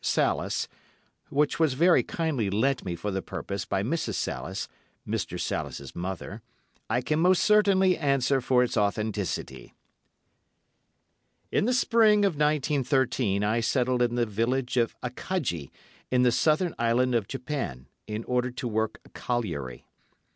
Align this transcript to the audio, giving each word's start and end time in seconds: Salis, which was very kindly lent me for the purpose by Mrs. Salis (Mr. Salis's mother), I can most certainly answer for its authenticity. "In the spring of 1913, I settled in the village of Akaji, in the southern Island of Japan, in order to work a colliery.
Salis, 0.03 0.67
which 1.29 1.59
was 1.59 1.75
very 1.75 2.01
kindly 2.01 2.49
lent 2.49 2.83
me 2.83 2.95
for 2.95 3.11
the 3.11 3.21
purpose 3.21 3.65
by 3.65 3.83
Mrs. 3.83 4.15
Salis 4.15 4.67
(Mr. 5.07 5.39
Salis's 5.39 5.95
mother), 5.95 6.41
I 6.89 7.01
can 7.01 7.19
most 7.19 7.43
certainly 7.43 7.95
answer 7.99 8.41
for 8.41 8.63
its 8.63 8.75
authenticity. 8.75 9.75
"In 11.51 11.65
the 11.65 11.73
spring 11.75 12.25
of 12.25 12.33
1913, 12.33 13.43
I 13.43 13.59
settled 13.59 14.01
in 14.01 14.15
the 14.15 14.25
village 14.25 14.75
of 14.75 14.99
Akaji, 15.03 15.69
in 16.09 16.23
the 16.23 16.31
southern 16.31 16.73
Island 16.79 17.13
of 17.13 17.27
Japan, 17.27 17.85
in 18.07 18.23
order 18.23 18.49
to 18.49 18.67
work 18.67 18.99
a 19.05 19.09
colliery. 19.09 19.85